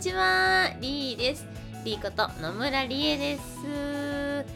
[0.00, 1.46] にちはリーです。
[1.84, 4.46] リーこと野村理恵です。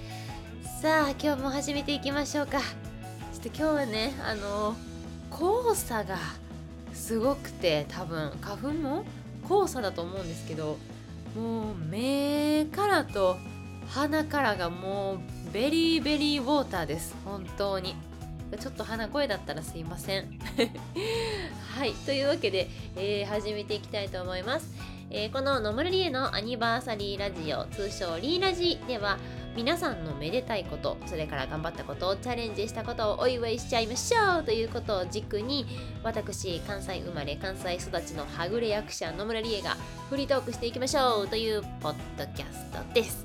[0.81, 2.61] さあ今日も始めていきましょうか。
[2.61, 4.75] ちょっと今日はねあの
[5.31, 6.17] 黄砂が
[6.95, 9.05] すごくて多分花粉も
[9.47, 10.79] 黄砂だと思うんですけど
[11.37, 13.37] もう目からと
[13.89, 17.15] 鼻からがもうベリーベリーウォーターです。
[17.23, 17.95] 本当に。
[18.59, 20.39] ちょっと鼻声だったらすいません。
[21.77, 24.69] はいというわけで、えー、始めていきたいと思います、
[25.11, 29.19] えー、この野村理恵のアニバーサリーラジオ通称リーラジでは
[29.57, 35.67] 皆さんのめでたいことそれから頑張ったことをチャレンジしたことをお祝いしちゃいましょうということを軸に
[36.03, 39.77] 私関西生まれ関西育ちのはぐれ役者野村理恵が
[40.11, 43.25] フリートークしていきましょうというポッドキャストです。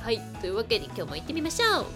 [0.00, 1.86] はいというわけで今日も行ってみましょう。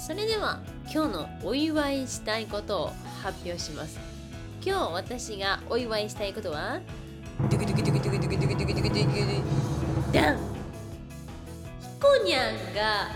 [0.00, 3.98] それでは今日のお祝いしたいことを発表します。
[4.64, 6.80] 今日私がお祝いしたいことは
[10.12, 10.42] ダンひ
[12.00, 13.08] こにゃんが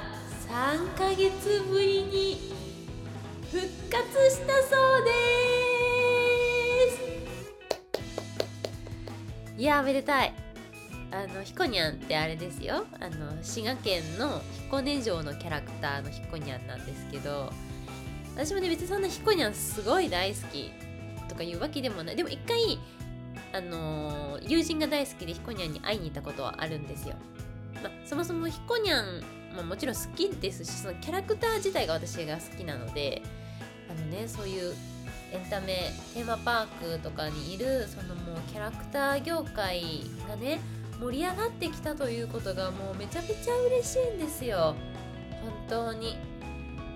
[0.49, 2.53] 3ヶ月ぶりに
[3.51, 5.11] 復活したそうで
[9.57, 9.61] す。
[9.61, 10.33] いやめでたい。
[11.11, 12.87] あのひこにゃんってあれですよ。
[13.01, 17.53] あの滋賀県の彦根城のキャラクターのひこにゃんなんですけど
[18.35, 20.73] 私もね別にそんなひこにゃんすごい大好き
[21.29, 22.17] とかいうわけでもない。
[22.17, 22.79] でも一回
[23.55, 27.15] あの友人が大好きでひこにゃんに会いに行ったことはあるんですよ、
[27.81, 29.23] まあ、そもそもひこにゃん、
[29.55, 33.23] まあ、もちろん好きですしそのキャラクター自体が私が好きなので
[33.89, 34.75] あのねそういう
[35.33, 39.83] エンタメテーマパークとかにいるそのもうキャラクター業界
[40.29, 40.61] がね
[41.01, 44.75] 盛り上がってきたということがもうめちゃめちゃ嬉しいんですよ。
[45.43, 46.17] 本当に。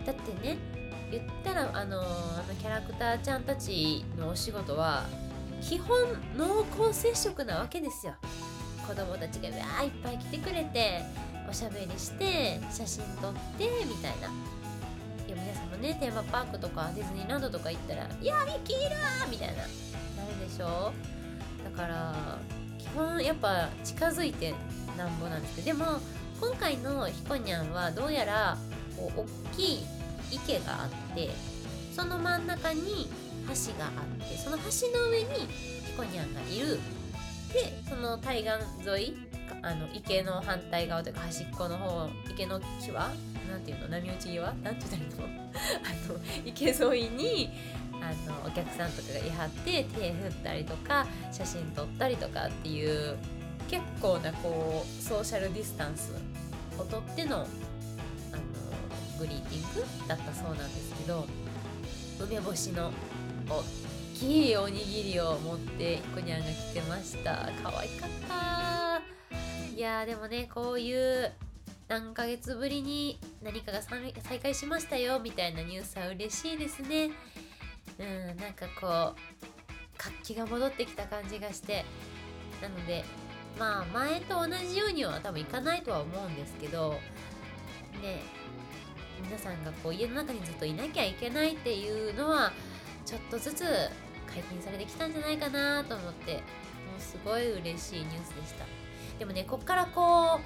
[0.06, 0.56] だってね
[1.10, 5.04] 言ったらあのあのキャラクターちゃんたちのお仕事は
[5.60, 5.88] 基本
[6.36, 8.14] 濃厚接触なわけですよ。
[8.86, 11.02] 子供たちがわーいっぱい来てくれて
[11.48, 14.28] おしゃべりして写真撮ってみたいな。
[15.26, 18.96] いや皆さんもねテーマパークとかディズニーランドとか行ったら「いやミッキーいる!」
[19.30, 19.54] みたいな。
[19.56, 20.92] なるでしょ
[21.64, 22.14] だから
[22.78, 24.54] 基本やっぱ近づいて
[24.96, 25.66] なんぼなんですけど。
[25.66, 26.00] でも
[26.40, 28.56] 今回のひこにゃんはどうやら
[28.96, 29.20] こう
[29.52, 29.86] 大きい
[30.30, 31.30] 池があって
[31.94, 33.10] その真ん中に
[33.48, 34.64] 橋があってその橋
[34.98, 35.26] の上に
[35.84, 36.78] ひこにゃんがいる。
[37.52, 38.50] でその対岸
[38.88, 39.16] 沿い
[39.62, 42.92] あの池の反対側というか端っこの方池の際
[43.50, 44.52] なんていうの波打ち際？
[44.62, 45.24] なんて言ったらいいの？
[45.82, 47.50] あの池沿いに
[47.94, 53.16] あのお客さんとかがいはって手振ったりとか写真撮ったりとかっていう
[53.68, 56.12] 結構なこうソーシャルディスタンス
[56.78, 57.46] をとってのあの
[59.18, 61.26] グリーティングだったそうなんですけど
[62.20, 62.92] 梅干しの
[63.48, 63.64] 大
[64.14, 67.48] きいおにぎりを持ってひこにゃんが来てました。
[67.62, 69.02] 可愛かった。
[69.74, 71.32] いやでもねこういう
[71.88, 77.10] 何ヶ月ぶりに何かが再開しましたよみたいなニュースは嬉しいですね。
[77.98, 79.16] うんなんかこう
[79.96, 81.84] 活気が戻ってきた感じがして。
[82.60, 83.04] なので
[83.58, 86.92] まあ前と同じようには多分いかないとは思うんですけど
[88.02, 88.22] ね
[89.24, 92.52] 皆さんがこう家の中にずっといなきゃいけないっていうのは
[93.08, 93.64] ちょっとずつ
[94.26, 96.40] 解禁されてきたんじゃないかなと思っても
[96.98, 98.66] うすごい嬉しいニュースでした。
[99.18, 100.38] でもねこっからこ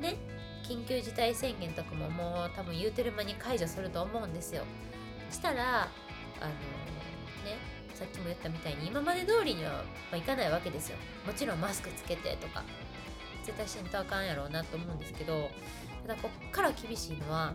[0.00, 0.16] うね
[0.66, 4.64] 緊急事態宣言とかももう多分言うてる間に解除すると思うんですよ。
[5.30, 6.50] したらあの
[7.44, 7.58] ね
[7.92, 9.82] さっきも言ったみたいに今まで通りには、ま
[10.12, 10.96] あ、いかないわけですよ。
[11.26, 12.64] もちろんマスクつけてとか
[13.44, 15.50] 絶対しんとあかんやろうなと思うんですけど
[16.06, 17.52] ただこっから厳しいのは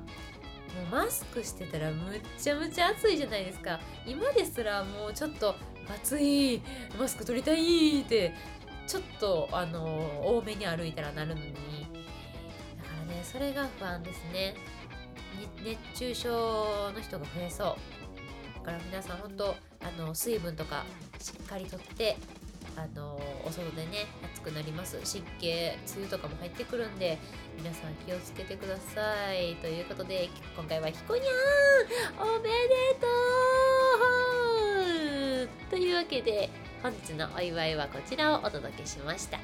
[0.76, 3.80] もうマスクしてたらむっちゃむちゃ暑いじゃないですか。
[4.06, 5.56] 今ですらもうちょっと
[5.88, 6.62] 暑い
[6.98, 8.34] マスク取りたいって
[8.88, 9.82] ちょっとあの
[10.24, 11.52] 多めに歩いたらなるのに。
[11.52, 14.56] だからねそれが不安ですね。
[15.64, 17.76] 熱中症の人が増えそう。
[18.56, 20.86] だから皆さん本当あの水分とか
[21.20, 22.18] しっかりとって
[22.76, 25.00] あのお外でね暑くなります。
[25.04, 27.18] 湿気梅雨とかも入ってくるんで
[27.58, 29.56] 皆さん気をつけてください。
[29.58, 31.24] ということで今回はひこにゃ
[32.26, 32.50] んおめで
[33.00, 33.08] と
[35.46, 35.70] う。
[35.70, 36.50] というわけで
[36.82, 39.40] 本日のお祝いはこちらをお届けしました。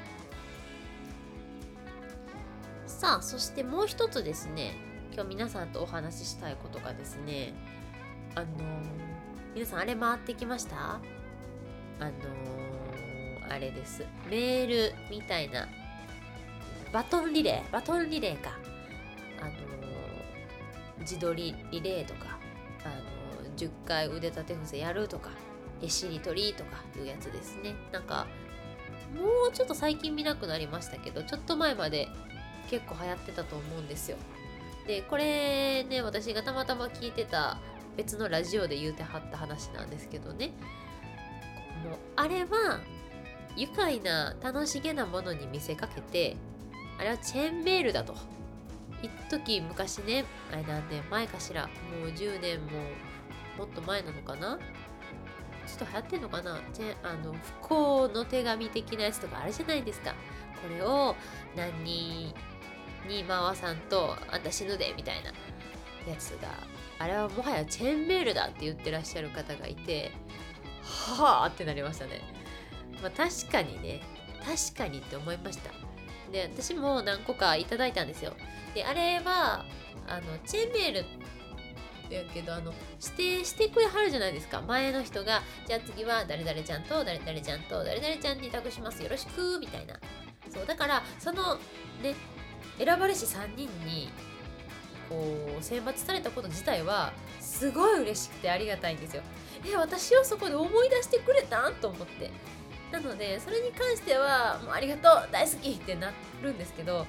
[2.88, 4.74] さあそしてもう一つですね
[5.14, 7.54] 今日皆さんとお話ししたいことがですね
[8.36, 8.48] あの
[9.56, 11.00] 皆さんあれ回ってきました？
[12.00, 12.14] あのー、
[13.50, 14.06] あれです。
[14.30, 15.68] メールみたいな。
[16.92, 17.72] バトンリレー？
[17.72, 18.57] バトンリレーか。
[19.42, 19.56] あのー、
[21.01, 22.38] 自撮りリレーとか。
[22.84, 22.90] あ
[23.44, 25.31] のー、10回腕立て伏せやるとか。
[25.81, 27.74] 絵しりとりとかいうやつですね。
[27.92, 28.28] なんか
[29.16, 32.07] もうちょっと最近見なくなりましたけどちょっと前まで
[32.69, 34.18] 結構流行ってたと思うんですよ。
[34.88, 37.60] でこれね私がたまたま聞いてた
[37.95, 40.52] 別のラジオで言うてはった話なんですけどね。
[41.84, 42.81] もうあれは
[43.60, 46.38] 愉快な楽しげなものに見せかけて
[46.98, 48.16] あれはチェーンメールだと。
[49.04, 52.68] 一時昔ねあれ何年前かしらもう10年も
[53.58, 54.58] もっと前なのかな？
[55.68, 56.60] ちょっと流行ってんのかな？
[56.74, 60.16] チェあの不幸の手紙的なやつとかあるじゃないですか。
[60.62, 61.16] これを
[61.56, 62.34] 何人
[63.08, 65.32] に回さんとあんた死ぬでみたいな。
[66.10, 66.48] やつが
[66.98, 70.12] あれはもはやチェーンメールだって言ってらっしゃる方がいて
[70.82, 72.22] はあってなりましたね。
[73.01, 74.01] まあ確かにね。
[74.40, 75.72] 確かにって思いました。
[76.31, 78.34] で私も何個かいただいたんですよ。
[78.74, 79.66] であれは
[80.07, 81.06] あのチェンメール
[82.13, 84.62] やけどあの指定してくれはるじゃないですか。
[84.62, 89.04] 前の人がじゃあ次は誰々ちゃんと誰々ちゃんと誰々ちゃんに託します。
[89.04, 90.00] よろしくみたいな。
[90.52, 91.56] そうだからその
[92.02, 92.16] ね
[92.78, 94.10] 選ばれし3人に
[95.10, 99.24] こう選抜されたこと自体はすごい嬉しくてありがたいんですよ。
[99.66, 101.75] え私をそこで思い出してくれたん？
[101.75, 102.31] と思って。
[103.01, 106.12] なのでそれに関してはもうありがとう大好きってな
[106.42, 107.06] るんですけど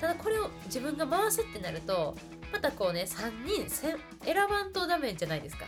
[0.00, 2.16] ただこれを自分が回すってなると
[2.52, 3.96] またこうね3人選
[4.48, 5.66] ばんとダメじゃないですか。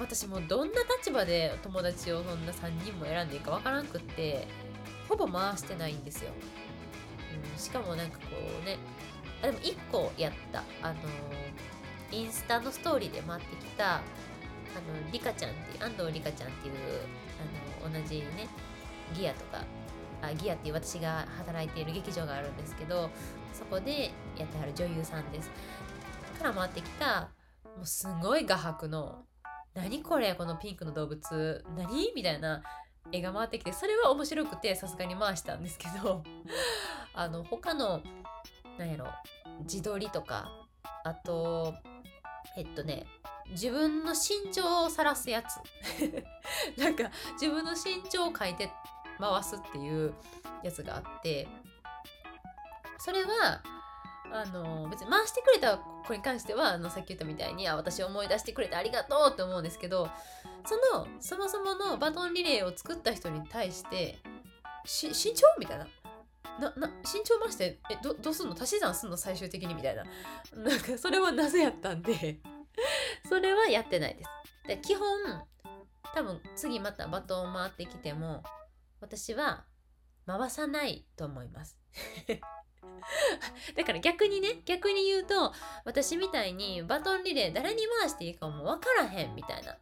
[0.00, 4.48] 私もどんな立場で友達をそんな3人も選んでいいかわからんくって
[5.08, 6.32] ほぼ回してないんですよ、
[7.52, 8.24] うん、しかもなんかこ
[8.60, 8.76] うね
[9.40, 10.94] あでも1個やったあの
[12.10, 14.02] インスタのストーリーで回ってきたあの
[15.12, 16.74] リカちゃんっていう安藤リカちゃんっていう
[17.84, 18.48] あの同じね
[19.12, 19.64] ギアとか
[20.22, 23.10] あギアっていう私が働いている劇場があるんですけど
[23.52, 25.50] そこでやってはる女優さんです。
[26.38, 27.30] から回ってきた
[27.76, 29.24] もうすごい画伯の
[29.74, 32.62] 何これこのピンクの動物何みたいな
[33.10, 36.22] 絵が回ってきてそれは面白くてさすがに回したんですけど
[37.14, 38.02] あの他の
[38.78, 39.06] 何やろ
[39.60, 40.50] 自撮りとか
[41.04, 41.74] あと
[42.56, 43.06] えっとね
[43.50, 45.60] 自分の身長を晒すやつ。
[46.80, 48.70] なんか自分の身長を書いて
[49.18, 50.14] 回すっていう
[50.62, 51.48] やつがあって
[52.98, 53.62] それは
[54.32, 60.08] あの別に回してくれた子に関してはあのさっき言ったみたいにあ私思い出してくれてありがとうって思うんですけど
[60.64, 64.18] そのそもそものバトンリレーを作った人に対して
[64.84, 65.86] し身長みたいな。
[66.60, 68.54] な、な、身長増して、え、ど、どうすんの？
[68.54, 69.16] 足し算すんの？
[69.16, 70.04] 最終的にみたいな。
[70.54, 72.38] なんか、それはなぜやったんで
[73.28, 74.30] それはやってないです。
[74.68, 75.08] で、基本、
[76.14, 78.44] 多分、次またバトン回ってきても、
[79.04, 79.66] 私は
[80.26, 81.78] 回さないと思います。
[83.76, 85.52] だから逆にね逆に言うと
[85.84, 89.76] 私みたいにバトンリレー誰に回していいかも分からへんみたいな。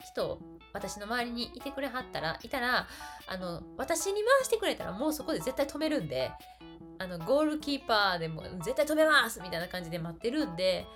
[0.00, 0.40] 人
[0.72, 2.88] 私の周りにいてくれはったらいたら
[3.28, 6.32] あの私に回してくれたらもうそこで絶対止めるんで
[6.98, 10.86] あのゴールキーパーでも絶対止めますみたいな感じで待ってるんで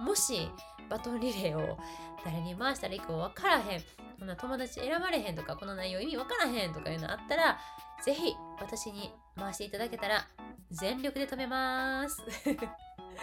[0.00, 0.48] もし
[0.88, 1.78] バトンリレーを
[2.24, 3.80] 誰に回したらいいか分からへん
[4.18, 7.58] こんな友達選ばれへんとかこの内容意味分からへんとかいうのあったら
[8.04, 10.26] ぜひ私に回していただけたら
[10.70, 12.22] 全力で止めます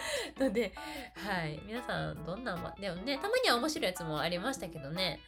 [0.38, 0.72] ので、
[1.14, 1.60] はい。
[1.66, 5.20] 皆さん、どんな、でもね、たまには面白いやつもありましたけどね。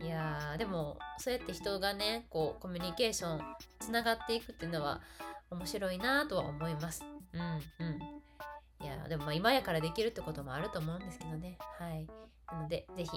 [0.00, 5.00] いやー、でも、そうやって人がね、こう、コミュニケーション、つながっていくっていうのは、
[5.50, 7.04] 面白いなとは思います。
[7.32, 8.21] うん、うん。
[8.82, 11.58] いやでもま今やからできるってこともあると思うんですけどね。
[11.78, 12.06] はい。
[12.50, 13.10] なので、ぜひ、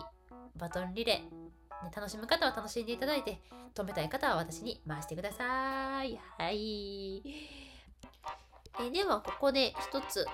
[0.55, 3.39] バトンリレー、ね、楽しむ方は楽しんでいただいて、
[3.73, 6.17] 止めたい方は私に回してください。
[6.37, 7.21] はい。
[8.79, 10.25] えでは、ここで一つ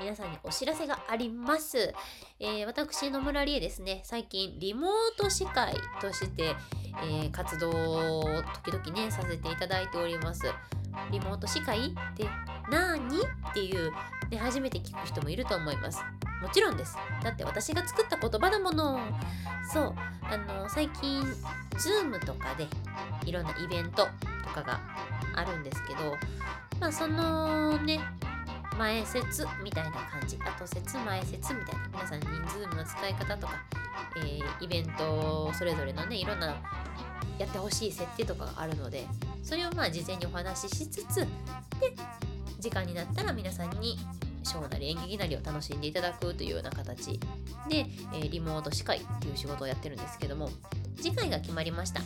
[0.00, 1.94] 皆さんにお知らせがあります。
[2.40, 6.54] えー、私、野村理恵ですね、最近リモート司会として、
[7.02, 10.42] えー、活動を時々ね、させていただいております。
[11.10, 12.26] リモート司会って
[12.70, 13.06] 何？
[13.06, 13.92] っていう、
[14.30, 16.02] ね、初めて聞く人もいると思います。
[16.42, 16.96] もちろんです。
[17.22, 18.98] だって私が作った言葉だもの。
[19.72, 19.94] そう。
[20.22, 21.22] あの、最近、
[21.72, 22.66] Zoom とかで
[23.24, 24.08] いろんなイベント
[24.42, 24.80] とかが
[25.34, 26.16] あるんですけど、
[26.80, 28.00] まあそのね、
[28.76, 30.36] 前説みたいな感じ。
[30.36, 31.88] 後説、前説みたいな。
[31.88, 33.54] 皆さんに Zoom の使い方とか、
[34.16, 36.54] えー、イベントそれぞれのね、いろんな
[37.38, 39.06] やってほしい設定とかがあるので、
[39.42, 41.26] それをまあ事前にお話ししつつ、で、
[42.60, 43.98] 時間になったら皆さんに
[44.44, 47.18] ショーなり演劇なりを楽しんでいただくというような形
[47.68, 50.50] で、えー、リモート司会っていう仕事をやってるんですけども
[50.96, 52.00] 次回が決まりました、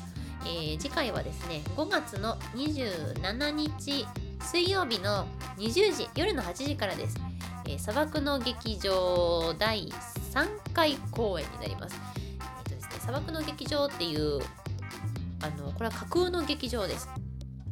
[0.44, 4.06] えー、次回はですね5月の27日
[4.40, 5.26] 水曜日の
[5.58, 7.18] 20時夜の8時からです、
[7.66, 9.88] えー、砂漠の劇場第
[10.32, 11.96] 3回公演になります,、
[12.38, 14.40] えーとですね、砂漠の劇場っていう
[15.40, 17.08] あのこれは架空の劇場です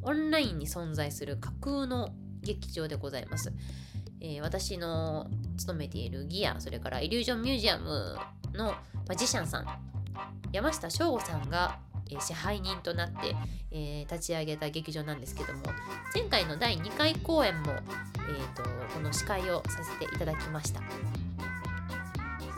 [0.02, 2.10] オンラインに存在する架空の
[2.42, 3.52] 劇場でございます。
[4.20, 8.16] えー、私の勤めているギア、それからイリュージョンミュージアム
[8.54, 8.74] の
[9.08, 9.66] マジシャンさん、
[10.52, 11.78] 山下翔吾さんが、
[12.20, 13.34] 支配人となって、
[13.72, 15.64] えー、立ち上げた劇場なんですけども、
[16.14, 18.62] 前回の第2回公演も、えーと、
[18.94, 20.80] この司会をさせていただきました。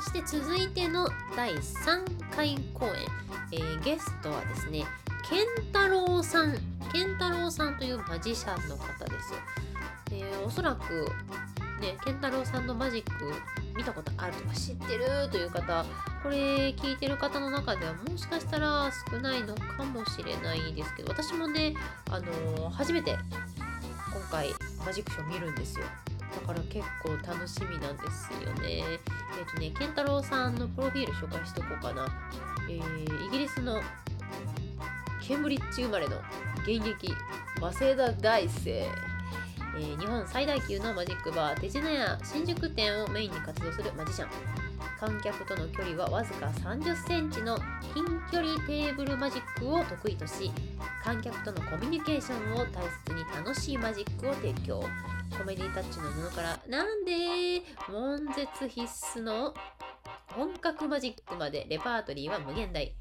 [0.09, 2.93] そして続いての第3回公演、
[3.53, 4.87] えー、ゲストはですね、
[5.29, 6.55] 健太郎さん、
[6.91, 9.35] 健太郎さんというマジシャンの方です。
[10.13, 11.13] えー、おそらく
[11.83, 13.35] ね、健太郎さんのマジック
[13.77, 15.85] 見たことあるとか知ってるという方、
[16.23, 21.75] これ聞いてる方の中ではもしかしたら少ないのかもしれないですけど、私もね、
[22.11, 23.19] あのー、初めて
[24.11, 24.49] 今回
[24.87, 25.85] マジックショー見るんですよ。
[26.41, 28.83] だから結構楽しみなんですよね。
[28.83, 28.99] えっ、
[29.53, 32.07] とね、健太郎さんのプロフィール紹介しとこうかな。
[32.69, 33.81] えー、イギリスの
[35.21, 36.17] ケンブリッジ生まれの
[36.63, 37.13] 現役
[37.61, 38.87] 早稲田大生
[39.77, 44.68] えー、日本最大級のマジックバー手品屋新宿店をメインに活動するマジシャン
[44.99, 47.59] 観客との距離はわずか30センチの
[47.95, 50.51] 近距離テーブルマジックを得意とし
[51.03, 54.83] 観客とのコミュニケーションを大切に楽しいマジックを提供。
[55.37, 58.81] コメディタッチの布からなんで悶絶必
[59.19, 59.55] 須の
[60.35, 62.95] 本格マジックまでレパートリーは無限大。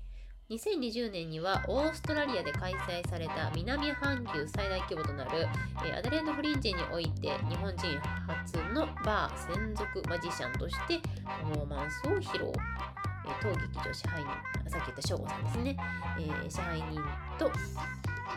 [0.50, 5.46] 2020年にはオーストラリアで開催された南半球最大規模となる、
[5.86, 7.88] えアデレードフリンジにおいて日本人
[8.26, 15.78] 初のバー専属マジシャンとしてパフォーマンスを披露、え当劇場支配人さっき言った省吾さんですね、
[16.18, 17.02] えー、支配人
[17.38, 17.52] と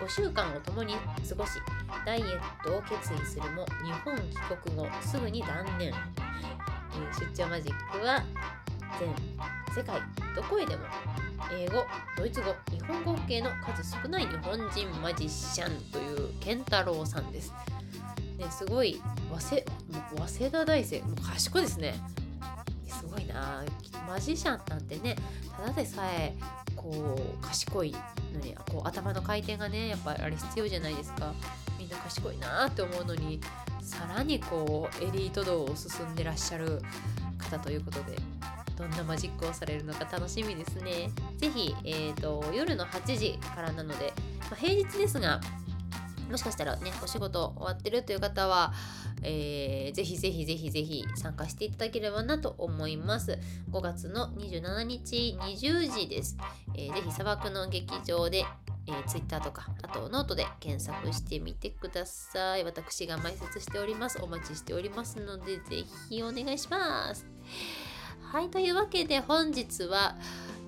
[0.01, 1.61] 5週間を共に過ごし
[2.05, 8.25] ダイエットを決意するも日本帰国後すぐに断念、えー、出張マジックは
[8.99, 9.09] 全
[9.77, 10.01] 世界
[10.35, 10.83] どこへでも
[11.53, 11.85] 英語、
[12.17, 17.53] ドイツ語、日本語系の数少ない日本人マジシャンという健太郎さんです。
[18.39, 19.01] ね、すごい
[19.39, 19.65] 早稲
[20.17, 21.95] 早稲田大生、もう賢いですね。
[22.87, 23.65] すごいな
[24.09, 25.17] マジシャンなんてね、
[25.57, 26.35] ただでさえ
[26.77, 27.95] こう賢い
[28.33, 31.35] のにこう頭の回転がねやっぱあれ必要じゃないですか
[31.79, 33.41] みんな賢いなって思うのに
[33.83, 36.83] さらにこうエリート道を進んでらっしゃる
[37.39, 38.17] 方ということで
[38.81, 41.11] どんなマジックをされるのか楽しみですね。
[41.37, 44.15] ぜひ、えーと、夜の8時からなので、
[44.51, 45.41] まあ、平日ですが、
[46.31, 48.73] もしかしたらね、お仕事終わってるという方は、
[49.23, 53.39] えー、ぜひぜひぜひぜひ参加していただければなと思います。
[53.71, 56.39] 5月の27日20時です。
[56.75, 58.47] えー、ぜひ砂漠の劇場で、
[58.87, 62.65] えー、Twitter とか、あとノートで検索してみてください。
[62.65, 64.23] 私が埋設しております。
[64.23, 67.27] お待ちしておりますので、ぜひお願いします。
[68.33, 70.15] はいというわけで本日は、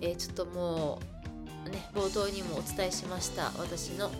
[0.00, 0.99] えー、ちょっとも
[1.64, 4.11] うね冒頭にもお伝えしました私の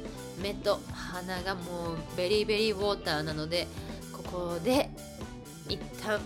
[0.41, 3.67] 目と鼻がもう very very water なので
[4.13, 4.89] ここで
[5.69, 6.21] 一旦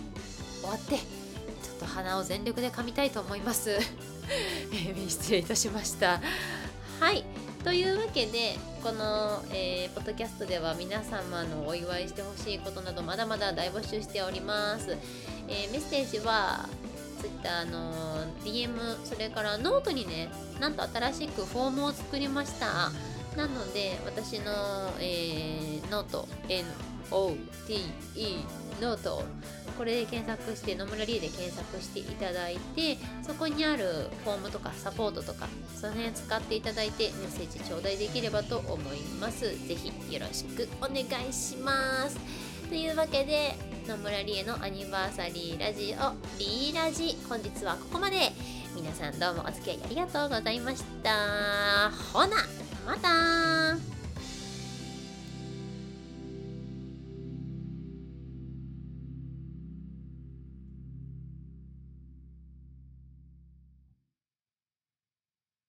[0.61, 6.21] 終わってちょっと鼻を全力でかみたいと思います、 えー、失礼いたしました。
[6.99, 7.23] はい
[7.63, 14.95] というわけでこの、えー、ポッドキャストでは皆様のお祝いしてほしいことなどまだまだ大募集しております、
[15.47, 16.69] えー、メッセージは
[17.19, 22.91] Twitter の DM それからノートにねなんと新しくフォームを作りました。
[23.35, 24.51] なので私の、
[24.99, 27.37] えー、ノート NOTE
[28.81, 29.23] ノート
[29.77, 39.45] これで検索して野村理恵で検索していただいてそこにあるフォームとかサポートとかその辺使っていただいてメッセージ頂戴できればと思います。
[39.67, 42.46] 是非よろしくお願いします。
[42.69, 43.55] というわけで
[43.87, 48.17] 野村理恵のアニバーサリーラジオリーラジ本日はここまで
[48.75, 52.35] 皆さんどうもお付き合いありがとうございましたほな
[52.85, 53.96] また